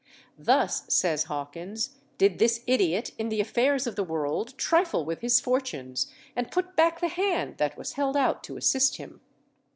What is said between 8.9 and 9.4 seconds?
him."